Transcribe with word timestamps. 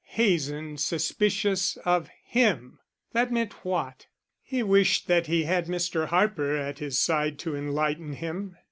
Hazen 0.05 0.77
suspicious 0.79 1.77
of 1.85 2.09
him! 2.25 2.79
that 3.13 3.31
meant 3.31 3.63
what? 3.63 4.07
He 4.41 4.63
wished 4.63 5.05
that 5.05 5.27
he 5.27 5.43
had 5.43 5.67
Mr. 5.67 6.07
Harper 6.07 6.55
at 6.57 6.79
his 6.79 6.97
side 6.97 7.37
to 7.37 7.55
enlighten 7.55 8.13
him. 8.13 8.57